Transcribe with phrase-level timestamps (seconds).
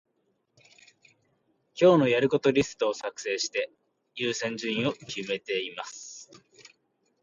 [1.79, 3.69] 今日のやることリストを作成して、
[4.15, 5.37] 優先順位を決め
[5.75, 6.31] ます。